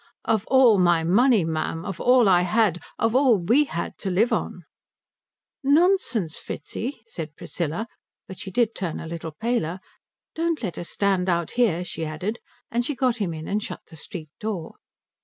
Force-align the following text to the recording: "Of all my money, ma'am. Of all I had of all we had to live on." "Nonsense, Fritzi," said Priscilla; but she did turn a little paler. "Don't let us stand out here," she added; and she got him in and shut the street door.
"Of 0.25 0.45
all 0.47 0.79
my 0.79 1.03
money, 1.03 1.45
ma'am. 1.45 1.85
Of 1.85 1.99
all 2.01 2.27
I 2.27 2.41
had 2.41 2.79
of 2.97 3.13
all 3.15 3.37
we 3.37 3.65
had 3.65 3.99
to 3.99 4.09
live 4.09 4.33
on." 4.33 4.63
"Nonsense, 5.63 6.39
Fritzi," 6.39 7.03
said 7.05 7.35
Priscilla; 7.35 7.85
but 8.27 8.39
she 8.39 8.49
did 8.49 8.73
turn 8.73 8.99
a 8.99 9.05
little 9.05 9.33
paler. 9.39 9.79
"Don't 10.33 10.63
let 10.63 10.79
us 10.79 10.89
stand 10.89 11.29
out 11.29 11.51
here," 11.51 11.85
she 11.85 12.03
added; 12.03 12.39
and 12.71 12.83
she 12.83 12.95
got 12.95 13.17
him 13.17 13.31
in 13.31 13.47
and 13.47 13.61
shut 13.61 13.81
the 13.91 13.95
street 13.95 14.29
door. 14.39 14.73